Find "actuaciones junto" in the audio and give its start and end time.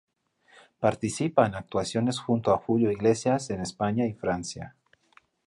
1.53-2.51